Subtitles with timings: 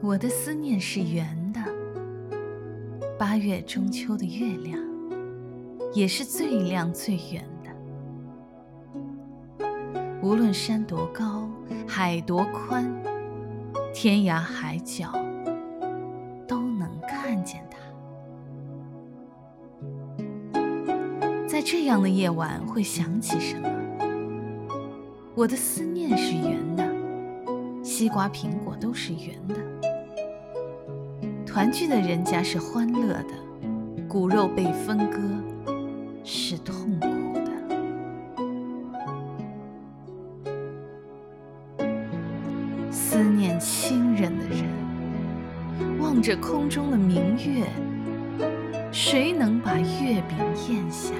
[0.00, 1.60] 我的思念是圆的，
[3.18, 4.80] 八月中秋的月亮
[5.92, 7.70] 也是最亮最圆的。
[10.22, 11.50] 无论山多高，
[11.86, 12.88] 海多宽，
[13.92, 15.12] 天涯海角
[16.46, 17.78] 都能看见它。
[21.46, 23.68] 在这样的夜晚，会想起什么？
[25.34, 26.77] 我的思念是圆的，
[27.98, 29.56] 西瓜、苹果都是圆的。
[31.44, 33.34] 团聚的人家是欢乐的，
[34.06, 35.18] 骨肉被分割
[36.22, 37.50] 是痛苦的。
[42.88, 44.64] 思念亲人的人，
[45.98, 47.66] 望着空中的明月，
[48.92, 51.12] 谁能把月饼咽下？